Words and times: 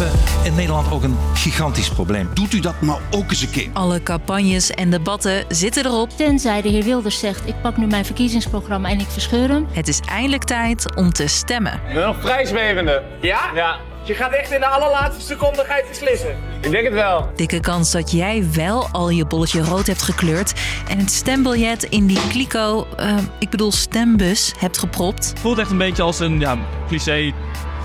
hebben 0.00 0.44
in 0.44 0.54
Nederland 0.54 0.92
ook 0.92 1.02
een 1.02 1.16
gigantisch 1.34 1.90
probleem. 1.90 2.30
Doet 2.34 2.52
u 2.52 2.60
dat 2.60 2.74
nou 2.80 3.00
ook 3.10 3.30
eens 3.30 3.42
een 3.42 3.50
keer? 3.50 3.68
Alle 3.72 4.02
campagnes 4.02 4.70
en 4.70 4.90
debatten 4.90 5.44
zitten 5.48 5.86
erop. 5.86 6.10
Tenzij 6.10 6.62
de 6.62 6.68
heer 6.68 6.84
Wilders 6.84 7.18
zegt: 7.18 7.48
ik 7.48 7.60
pak 7.62 7.76
nu 7.76 7.86
mijn 7.86 8.04
verkiezingsprogramma 8.04 8.88
en 8.88 9.00
ik 9.00 9.08
verscheur 9.08 9.48
hem. 9.48 9.66
Het 9.72 9.88
is 9.88 10.00
eindelijk 10.00 10.44
tijd 10.44 10.96
om 10.96 11.12
te 11.12 11.26
stemmen. 11.26 11.80
Nog 11.94 12.16
vrij 12.20 12.44
zwevende. 12.44 13.02
Ja? 13.20 13.40
Ja. 13.54 13.76
Je 14.04 14.14
gaat 14.14 14.32
echt 14.32 14.50
in 14.50 14.60
de 14.60 14.66
allerlaatste 14.66 15.22
seconde 15.22 15.64
ga 15.64 15.76
je 15.76 15.84
beslissen. 15.88 16.36
Ik 16.60 16.70
denk 16.70 16.84
het 16.84 16.92
wel. 16.92 17.30
Dikke 17.34 17.60
kans 17.60 17.90
dat 17.90 18.12
jij 18.12 18.44
wel 18.52 18.88
al 18.92 19.10
je 19.10 19.26
bolletje 19.26 19.62
rood 19.62 19.86
hebt 19.86 20.02
gekleurd 20.02 20.52
en 20.88 20.98
het 20.98 21.10
stembiljet 21.10 21.82
in 21.82 22.06
die 22.06 22.28
kliko, 22.28 22.86
eh, 22.96 23.16
ik 23.38 23.50
bedoel 23.50 23.72
stembus, 23.72 24.52
hebt 24.58 24.78
gepropt. 24.78 25.28
Het 25.28 25.38
voelt 25.38 25.58
echt 25.58 25.70
een 25.70 25.78
beetje 25.78 26.02
als 26.02 26.18
een 26.18 26.40
ja, 26.40 26.58
cliché 26.88 27.32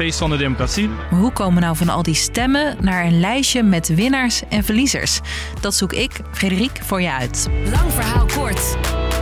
feest 0.00 0.18
van 0.18 0.30
de 0.30 0.36
democratie. 0.36 0.88
Maar 0.88 1.20
hoe 1.20 1.32
komen 1.32 1.54
we 1.54 1.60
nou 1.60 1.76
van 1.76 1.88
al 1.88 2.02
die 2.02 2.14
stemmen 2.14 2.76
naar 2.80 3.04
een 3.04 3.20
lijstje 3.20 3.62
met 3.62 3.88
winnaars 3.94 4.42
en 4.48 4.64
verliezers? 4.64 5.20
Dat 5.60 5.74
zoek 5.74 5.92
ik, 5.92 6.20
Frederik, 6.32 6.80
voor 6.82 7.00
je 7.02 7.12
uit. 7.12 7.48
Lang 7.64 7.92
verhaal 7.92 8.26
kort. 8.26 8.76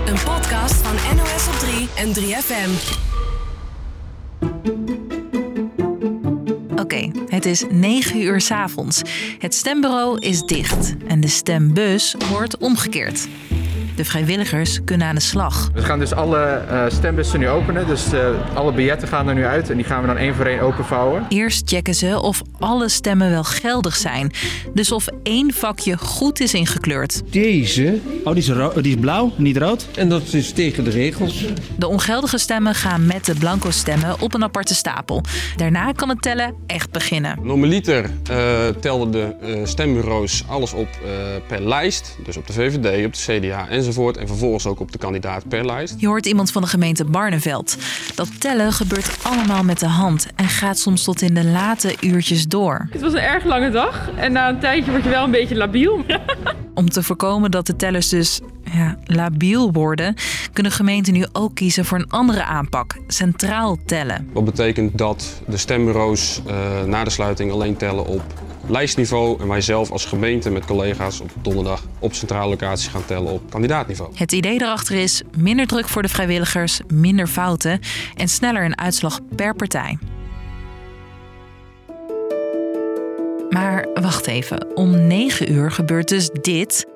Een 0.06 0.18
podcast 0.24 0.74
van 0.74 1.16
NOS 1.16 1.46
op 1.48 1.54
3 1.54 1.88
en 1.96 2.14
3FM. 2.14 2.70
Oké, 6.80 7.10
het 7.28 7.46
is 7.46 7.64
9 7.70 8.20
uur 8.20 8.40
's 8.40 8.50
avonds. 8.50 9.02
Het 9.38 9.54
stembureau 9.54 10.18
is 10.18 10.42
dicht 10.42 10.94
en 11.06 11.20
de 11.20 11.28
stembus 11.28 12.14
wordt 12.30 12.58
omgekeerd. 12.58 13.28
De 13.98 14.04
vrijwilligers 14.04 14.78
kunnen 14.84 15.06
aan 15.06 15.14
de 15.14 15.20
slag. 15.20 15.70
We 15.74 15.82
gaan 15.82 15.98
dus 15.98 16.12
alle 16.12 16.38
eh, 16.44 16.84
stembussen 16.88 17.38
nu 17.40 17.48
openen. 17.48 17.86
Dus 17.86 18.12
eh, 18.12 18.28
alle 18.54 18.72
biljetten 18.72 19.08
gaan 19.08 19.28
er 19.28 19.34
nu 19.34 19.44
uit 19.44 19.70
en 19.70 19.76
die 19.76 19.84
gaan 19.84 20.00
we 20.00 20.06
dan 20.06 20.16
één 20.16 20.34
voor 20.34 20.44
één 20.44 20.60
openvouwen. 20.60 21.26
Eerst 21.28 21.68
checken 21.68 21.94
ze 21.94 22.20
of 22.20 22.42
alle 22.58 22.88
stemmen 22.88 23.30
wel 23.30 23.44
geldig 23.44 23.96
zijn. 23.96 24.32
Dus 24.74 24.92
of 24.92 25.06
één 25.22 25.52
vakje 25.52 25.96
goed 25.96 26.40
is 26.40 26.54
ingekleurd. 26.54 27.22
Deze, 27.30 27.98
oh 28.24 28.32
die 28.34 28.42
is, 28.42 28.48
ro- 28.50 28.80
die 28.80 28.94
is 28.94 29.00
blauw, 29.00 29.32
niet 29.36 29.56
rood. 29.56 29.86
En 29.96 30.08
dat 30.08 30.32
is 30.32 30.52
tegen 30.52 30.84
de 30.84 30.90
regels. 30.90 31.44
De 31.76 31.86
ongeldige 31.88 32.38
stemmen 32.38 32.74
gaan 32.74 33.06
met 33.06 33.24
de 33.24 33.34
blanco 33.34 33.70
stemmen 33.70 34.20
op 34.20 34.34
een 34.34 34.42
aparte 34.42 34.74
stapel. 34.74 35.22
Daarna 35.56 35.92
kan 35.92 36.08
het 36.08 36.22
tellen 36.22 36.54
echt 36.66 36.90
beginnen. 36.90 37.38
Normaliter 37.42 38.10
eh 38.30 38.66
telden 38.80 39.10
de 39.10 39.34
eh, 39.42 39.60
stembureaus 39.64 40.44
alles 40.48 40.72
op 40.72 40.88
eh, 41.04 41.10
per 41.46 41.68
lijst. 41.68 42.16
Dus 42.24 42.36
op 42.36 42.46
de 42.46 42.52
VVD, 42.52 43.06
op 43.06 43.12
de 43.14 43.38
CDA 43.40 43.68
enzovoort. 43.88 44.16
En 44.16 44.26
vervolgens 44.26 44.66
ook 44.66 44.80
op 44.80 44.92
de 44.92 44.98
kandidaat 44.98 45.48
per 45.48 45.66
lijst. 45.66 45.94
Je 45.98 46.06
hoort 46.06 46.26
iemand 46.26 46.52
van 46.52 46.62
de 46.62 46.68
gemeente 46.68 47.04
Barneveld. 47.04 47.76
Dat 48.14 48.40
tellen 48.40 48.72
gebeurt 48.72 49.18
allemaal 49.22 49.64
met 49.64 49.78
de 49.78 49.86
hand 49.86 50.26
en 50.36 50.48
gaat 50.48 50.78
soms 50.78 51.04
tot 51.04 51.22
in 51.22 51.34
de 51.34 51.44
late 51.44 51.96
uurtjes 52.00 52.46
door. 52.46 52.88
Het 52.90 53.00
was 53.00 53.12
een 53.12 53.18
erg 53.18 53.44
lange 53.44 53.70
dag 53.70 54.10
en 54.16 54.32
na 54.32 54.48
een 54.48 54.60
tijdje 54.60 54.90
word 54.90 55.04
je 55.04 55.10
wel 55.10 55.24
een 55.24 55.30
beetje 55.30 55.56
labiel. 55.56 56.04
Om 56.74 56.90
te 56.90 57.02
voorkomen 57.02 57.50
dat 57.50 57.66
de 57.66 57.76
tellers 57.76 58.08
dus 58.08 58.40
ja, 58.72 58.98
labiel 59.04 59.72
worden, 59.72 60.14
kunnen 60.52 60.72
gemeenten 60.72 61.12
nu 61.12 61.26
ook 61.32 61.54
kiezen 61.54 61.84
voor 61.84 61.98
een 61.98 62.10
andere 62.10 62.44
aanpak: 62.44 62.96
centraal 63.06 63.78
tellen. 63.86 64.28
Wat 64.32 64.44
betekent 64.44 64.98
dat 64.98 65.42
de 65.46 65.56
stembureaus 65.56 66.40
eh, 66.46 66.82
na 66.84 67.04
de 67.04 67.10
sluiting 67.10 67.52
alleen 67.52 67.76
tellen 67.76 68.06
op 68.06 68.22
lijstniveau. 68.68 69.40
En 69.40 69.48
wij 69.48 69.60
zelf 69.60 69.90
als 69.90 70.04
gemeente 70.04 70.50
met 70.50 70.64
collega's 70.64 71.20
op 71.20 71.30
donderdag 71.42 71.82
op 71.98 72.14
centrale 72.14 72.48
locatie 72.48 72.90
gaan 72.90 73.04
tellen 73.04 73.32
op 73.32 73.50
kandidaatniveau. 73.50 74.10
Het 74.14 74.32
idee 74.32 74.60
erachter 74.60 74.96
is 74.96 75.22
minder 75.36 75.66
druk 75.66 75.88
voor 75.88 76.02
de 76.02 76.08
vrijwilligers, 76.08 76.80
minder 76.92 77.26
fouten 77.26 77.80
en 78.14 78.28
sneller 78.28 78.64
een 78.64 78.78
uitslag 78.78 79.20
per 79.36 79.54
partij. 79.54 79.98
Maar 83.50 83.86
wacht 83.94 84.26
even, 84.26 84.76
om 84.76 85.06
9 85.06 85.52
uur 85.52 85.70
gebeurt 85.70 86.08
dus 86.08 86.30
dit. 86.42 86.86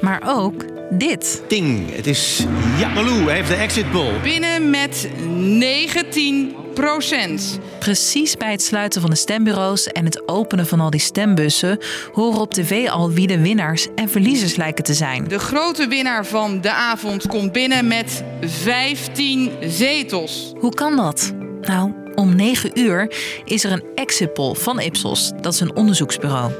Maar 0.00 0.22
ook 0.26 0.64
dit. 0.90 1.42
Ting, 1.46 1.94
het 1.94 2.06
is 2.06 2.46
ja, 2.78 2.88
Malou 2.88 3.24
hij 3.24 3.34
heeft 3.34 3.48
de 3.48 3.54
exit 3.54 3.90
poll. 3.90 4.20
Binnen 4.22 4.70
met 4.70 5.08
19 5.36 6.54
procent. 6.74 7.58
Precies 7.78 8.36
bij 8.36 8.50
het 8.50 8.62
sluiten 8.62 9.00
van 9.00 9.10
de 9.10 9.16
stembureaus 9.16 9.86
en 9.86 10.04
het 10.04 10.28
openen 10.28 10.66
van 10.66 10.80
al 10.80 10.90
die 10.90 11.00
stembussen 11.00 11.78
horen 12.12 12.40
op 12.40 12.52
tv 12.52 12.88
al 12.88 13.10
wie 13.10 13.26
de 13.26 13.40
winnaars 13.40 13.86
en 13.94 14.08
verliezers 14.08 14.56
lijken 14.56 14.84
te 14.84 14.94
zijn. 14.94 15.28
De 15.28 15.38
grote 15.38 15.88
winnaar 15.88 16.26
van 16.26 16.60
de 16.60 16.72
avond 16.72 17.26
komt 17.26 17.52
binnen 17.52 17.86
met 17.86 18.24
15 18.40 19.50
zetels. 19.60 20.52
Hoe 20.58 20.74
kan 20.74 20.96
dat? 20.96 21.32
Nou, 21.60 21.92
om 22.14 22.36
9 22.36 22.78
uur 22.80 23.14
is 23.44 23.64
er 23.64 23.72
een 23.72 23.84
exit 23.94 24.32
poll 24.32 24.54
van 24.54 24.80
Ipsos. 24.80 25.32
Dat 25.40 25.52
is 25.52 25.60
een 25.60 25.76
onderzoeksbureau. 25.76 26.52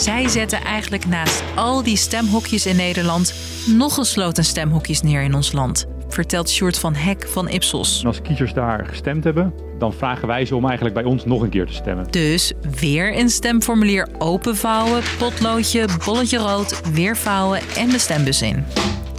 Zij 0.00 0.28
zetten 0.28 0.60
eigenlijk 0.60 1.06
naast 1.06 1.42
al 1.54 1.82
die 1.82 1.96
stemhokjes 1.96 2.66
in 2.66 2.76
Nederland 2.76 3.34
nog 3.66 3.96
een 3.96 4.04
sloot 4.04 4.38
aan 4.38 4.44
stemhokjes 4.44 5.02
neer 5.02 5.22
in 5.22 5.34
ons 5.34 5.52
land. 5.52 5.86
Vertelt 6.08 6.50
Sjoerd 6.50 6.78
van 6.78 6.94
Hek 6.94 7.28
van 7.28 7.48
Ipsos. 7.48 8.00
En 8.00 8.06
als 8.06 8.22
kiezers 8.22 8.52
daar 8.52 8.86
gestemd 8.86 9.24
hebben, 9.24 9.54
dan 9.78 9.92
vragen 9.92 10.28
wij 10.28 10.44
ze 10.44 10.56
om 10.56 10.64
eigenlijk 10.64 10.94
bij 10.94 11.04
ons 11.04 11.24
nog 11.24 11.42
een 11.42 11.48
keer 11.48 11.66
te 11.66 11.72
stemmen. 11.72 12.10
Dus 12.10 12.52
weer 12.80 13.18
een 13.18 13.28
stemformulier 13.28 14.08
openvouwen, 14.18 15.02
potloodje, 15.18 15.88
bolletje 16.04 16.38
rood, 16.38 16.90
weer 16.92 17.16
vouwen 17.16 17.60
en 17.76 17.88
de 17.88 17.98
stembus 17.98 18.42
in. 18.42 18.64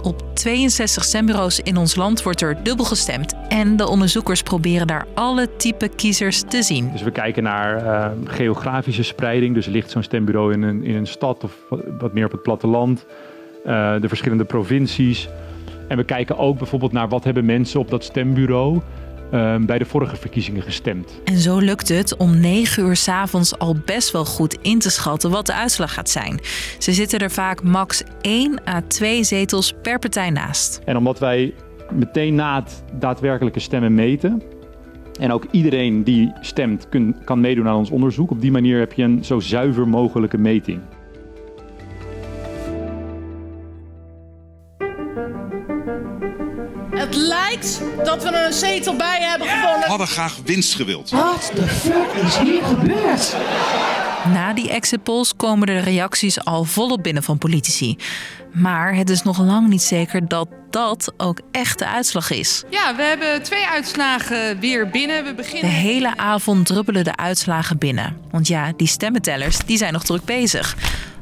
Op 0.02 0.22
62 0.34 1.04
stembureaus 1.04 1.60
in 1.60 1.76
ons 1.76 1.94
land 1.96 2.22
wordt 2.22 2.40
er 2.40 2.62
dubbel 2.62 2.84
gestemd. 2.84 3.34
En 3.48 3.76
de 3.76 3.88
onderzoekers 3.88 4.42
proberen 4.42 4.86
daar 4.86 5.06
alle 5.14 5.56
type 5.56 5.88
kiezers 5.88 6.42
te 6.48 6.62
zien. 6.62 6.90
Dus 6.92 7.02
we 7.02 7.10
kijken 7.10 7.42
naar 7.42 7.76
eh, 7.86 8.10
geografische 8.24 9.02
spreiding. 9.02 9.54
Dus 9.54 9.66
ligt 9.66 9.90
zo'n 9.90 10.02
stembureau 10.02 10.52
in 10.52 10.62
een, 10.62 10.84
in 10.84 10.94
een 10.96 11.06
stad 11.06 11.44
of 11.44 11.56
wat- 11.98 12.12
meer 12.14 12.24
op 12.24 12.32
het 12.32 12.42
platteland. 12.42 13.06
Eh, 13.64 13.94
de 14.00 14.08
verschillende 14.08 14.44
provincies. 14.44 15.28
En 15.88 15.96
we 15.96 16.04
kijken 16.04 16.38
ook 16.38 16.58
bijvoorbeeld 16.58 16.92
naar 16.92 17.08
wat 17.08 17.24
hebben 17.24 17.44
mensen 17.44 17.80
op 17.80 17.90
dat 17.90 18.04
stembureau 18.04 18.76
eh, 18.76 18.82
bij 19.66 19.78
de 19.78 19.84
vorige 19.84 20.16
verkiezingen 20.16 20.62
gestemd. 20.62 21.20
En 21.24 21.38
zo 21.38 21.58
lukt 21.58 21.88
het 21.88 22.16
om 22.16 22.40
9 22.40 22.82
uur 22.84 22.96
's 22.96 23.08
avonds 23.08 23.58
al 23.58 23.76
best 23.84 24.10
wel 24.10 24.24
goed 24.24 24.58
in 24.62 24.78
te 24.78 24.90
schatten 24.90 25.30
wat 25.30 25.46
de 25.46 25.54
uitslag 25.54 25.94
gaat 25.94 26.10
zijn. 26.10 26.40
Ze 26.78 26.92
zitten 26.92 27.18
er 27.18 27.30
vaak 27.30 27.62
max 27.62 28.02
1 28.20 28.60
à 28.68 28.80
2 28.88 29.24
zetels 29.24 29.74
per 29.82 29.98
partij 29.98 30.30
naast. 30.30 30.80
En 30.84 30.96
omdat 30.96 31.18
wij 31.18 31.54
meteen 31.92 32.34
na 32.34 32.60
het 32.60 32.82
daadwerkelijke 32.98 33.60
stemmen 33.60 33.94
meten. 33.94 34.42
En 35.20 35.32
ook 35.32 35.44
iedereen 35.50 36.04
die 36.04 36.32
stemt 36.40 36.88
kun- 36.88 37.16
kan 37.24 37.40
meedoen 37.40 37.68
aan 37.68 37.76
ons 37.76 37.90
onderzoek. 37.90 38.30
Op 38.30 38.40
die 38.40 38.50
manier 38.50 38.78
heb 38.78 38.92
je 38.92 39.02
een 39.02 39.24
zo 39.24 39.40
zuiver 39.40 39.88
mogelijke 39.88 40.38
meting. 40.38 40.80
Een 48.52 48.58
zetel 48.58 48.96
bij 48.96 49.18
hebben 49.20 49.48
gevonden. 49.48 49.88
Hadden 49.88 50.06
graag 50.06 50.36
winst 50.44 50.74
gewild. 50.74 51.10
What 51.10 51.50
the 51.54 51.68
fuck 51.68 52.22
is 52.26 52.36
hier 52.38 52.62
gebeurd? 52.64 53.36
Na 54.32 54.52
die 54.52 54.70
exit 54.70 55.02
polls 55.02 55.36
komen 55.36 55.66
de 55.66 55.78
reacties 55.78 56.44
al 56.44 56.64
volop 56.64 57.02
binnen 57.02 57.22
van 57.22 57.38
politici. 57.38 57.96
Maar 58.52 58.94
het 58.94 59.10
is 59.10 59.22
nog 59.22 59.38
lang 59.38 59.68
niet 59.68 59.82
zeker 59.82 60.28
dat 60.28 60.48
dat 60.70 61.12
ook 61.16 61.40
echt 61.50 61.78
de 61.78 61.86
uitslag 61.86 62.30
is. 62.30 62.62
Ja, 62.70 62.96
we 62.96 63.02
hebben 63.02 63.42
twee 63.42 63.66
uitslagen 63.66 64.60
weer 64.60 64.88
binnen. 64.88 65.22
We 65.24 65.28
De 65.28 65.34
beginnen. 65.34 65.70
hele 65.70 66.16
avond 66.16 66.66
druppelen 66.66 67.04
de 67.04 67.16
uitslagen 67.16 67.78
binnen. 67.78 68.16
Want 68.30 68.48
ja, 68.48 68.72
die 68.76 68.86
stemmentellers 68.86 69.58
die 69.66 69.76
zijn 69.76 69.92
nog 69.92 70.04
druk 70.04 70.24
bezig. 70.24 70.76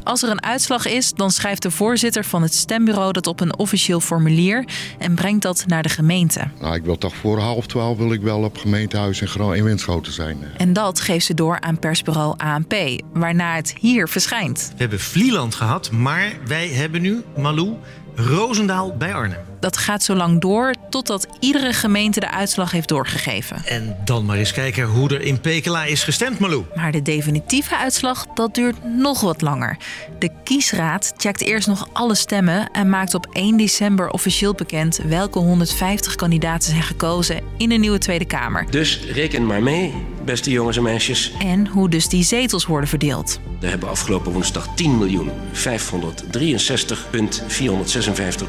Als 0.04 0.22
er 0.22 0.30
een 0.30 0.42
uitslag 0.42 0.86
is, 0.86 1.12
dan 1.12 1.30
schrijft 1.30 1.62
de 1.62 1.70
voorzitter 1.70 2.24
van 2.24 2.42
het 2.42 2.54
stembureau 2.54 3.12
dat 3.12 3.26
op 3.26 3.40
een 3.40 3.58
officieel 3.58 4.00
formulier 4.00 4.64
en 4.98 5.14
brengt 5.14 5.42
dat 5.42 5.64
naar 5.66 5.82
de 5.82 5.88
gemeente. 5.88 6.50
Nou, 6.60 6.74
ik 6.74 6.84
wil 6.84 6.98
toch 6.98 7.16
voor 7.16 7.38
half 7.38 7.66
twaalf 7.66 7.98
wil 7.98 8.12
ik 8.12 8.20
wel 8.20 8.42
op 8.42 8.58
gemeentehuis 8.58 9.20
in, 9.20 9.28
Gro 9.28 9.50
in 9.50 9.64
Winschoten 9.64 10.12
zijn. 10.12 10.38
En 10.56 10.72
dat 10.72 11.00
geeft 11.00 11.26
ze 11.26 11.34
door 11.34 11.60
aan 11.60 11.78
persbureau 11.78 12.34
ANP, 12.36 12.74
waarna 13.12 13.54
het 13.54 13.74
hier 13.78 14.08
verschijnt. 14.08 14.68
We 14.72 14.80
hebben 14.80 15.00
Vlieland 15.00 15.54
gehad, 15.54 15.90
maar 15.90 16.32
wij 16.46 16.68
hebben 16.68 17.02
nu, 17.02 17.22
Malou, 17.36 17.76
Roosendaal 18.14 18.96
bij 18.96 19.14
Arnhem. 19.14 19.49
Dat 19.60 19.76
gaat 19.76 20.02
zo 20.02 20.14
lang 20.14 20.40
door 20.40 20.74
totdat 20.90 21.26
iedere 21.40 21.72
gemeente 21.72 22.20
de 22.20 22.30
uitslag 22.30 22.70
heeft 22.70 22.88
doorgegeven. 22.88 23.62
En 23.64 23.96
dan 24.04 24.24
maar 24.24 24.36
eens 24.36 24.52
kijken 24.52 24.84
hoe 24.84 25.08
er 25.08 25.20
in 25.20 25.40
Pekela 25.40 25.84
is 25.84 26.04
gestemd, 26.04 26.38
Malou. 26.38 26.64
Maar 26.74 26.92
de 26.92 27.02
definitieve 27.02 27.76
uitslag, 27.76 28.26
dat 28.34 28.54
duurt 28.54 28.84
nog 28.84 29.20
wat 29.20 29.40
langer. 29.40 29.76
De 30.18 30.30
kiesraad 30.44 31.12
checkt 31.16 31.40
eerst 31.40 31.68
nog 31.68 31.88
alle 31.92 32.14
stemmen 32.14 32.70
en 32.72 32.88
maakt 32.88 33.14
op 33.14 33.26
1 33.32 33.56
december 33.56 34.10
officieel 34.10 34.54
bekend 34.54 34.96
welke 34.96 35.38
150 35.38 36.14
kandidaten 36.14 36.70
zijn 36.70 36.82
gekozen 36.82 37.40
in 37.56 37.68
de 37.68 37.74
nieuwe 37.74 37.98
Tweede 37.98 38.24
Kamer. 38.24 38.70
Dus 38.70 39.00
reken 39.12 39.46
maar 39.46 39.62
mee, 39.62 39.94
beste 40.30 40.50
jongens 40.50 40.76
en 40.76 40.82
meisjes. 40.82 41.32
En 41.38 41.66
hoe 41.66 41.88
dus 41.88 42.08
die 42.08 42.24
zetels 42.24 42.66
worden 42.66 42.88
verdeeld. 42.88 43.40
Er 43.60 43.68
hebben 43.68 43.88
afgelopen 43.88 44.32
woensdag 44.32 44.66
10.563.456 44.66 44.72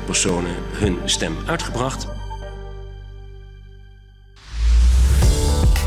personen 0.05 0.51
hun 0.71 0.97
stem 1.05 1.37
uitgebracht. 1.45 2.07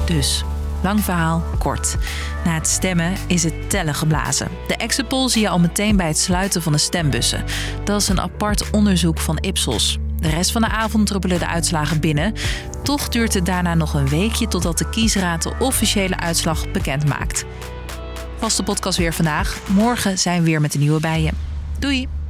Dus 0.06 0.44
Lang 0.82 1.00
verhaal, 1.00 1.42
kort. 1.58 1.96
Na 2.44 2.54
het 2.54 2.66
stemmen 2.66 3.16
is 3.26 3.42
het 3.42 3.70
tellen 3.70 3.94
geblazen. 3.94 4.48
De 4.66 4.76
exit 4.76 5.08
poll 5.08 5.28
zie 5.28 5.42
je 5.42 5.48
al 5.48 5.58
meteen 5.58 5.96
bij 5.96 6.06
het 6.06 6.18
sluiten 6.18 6.62
van 6.62 6.72
de 6.72 6.78
stembussen. 6.78 7.44
Dat 7.84 8.00
is 8.00 8.08
een 8.08 8.20
apart 8.20 8.70
onderzoek 8.70 9.18
van 9.18 9.38
Ipsos. 9.38 9.98
De 10.24 10.30
rest 10.30 10.52
van 10.52 10.60
de 10.60 10.68
avond 10.68 11.06
druppelen 11.06 11.38
de 11.38 11.46
uitslagen 11.46 12.00
binnen. 12.00 12.32
Toch 12.82 13.08
duurt 13.08 13.34
het 13.34 13.46
daarna 13.46 13.74
nog 13.74 13.94
een 13.94 14.08
weekje 14.08 14.48
totdat 14.48 14.78
de 14.78 14.88
kiesraad 14.90 15.42
de 15.42 15.52
officiële 15.58 16.18
uitslag 16.18 16.70
bekend 16.70 17.06
maakt. 17.06 17.44
Vaste 18.38 18.62
podcast 18.62 18.98
weer 18.98 19.14
vandaag. 19.14 19.60
Morgen 19.68 20.18
zijn 20.18 20.38
we 20.38 20.44
weer 20.44 20.60
met 20.60 20.74
een 20.74 20.80
nieuwe 20.80 21.00
bij 21.00 21.22
je. 21.22 21.30
Doei! 21.78 22.23